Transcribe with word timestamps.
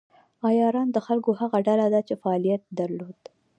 عیاران 0.47 0.87
د 0.91 0.97
خلکو 1.07 1.31
هغه 1.41 1.57
ډله 1.67 1.87
ده 1.93 2.01
چې 2.07 2.13
فعالیت 2.21 2.61
درلود. 2.79 3.19